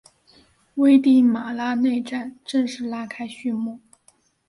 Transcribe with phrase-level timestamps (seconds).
[0.73, 3.79] 危地马拉内战正式拉开序幕。